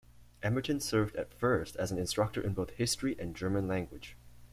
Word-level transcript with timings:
Emerton 0.41 0.81
served 0.81 1.15
at 1.15 1.31
first 1.31 1.75
as 1.75 1.91
an 1.91 1.99
instructor 1.99 2.41
in 2.41 2.53
both 2.55 2.71
History 2.71 3.15
and 3.19 3.35
German 3.35 3.67
language. 3.67 4.17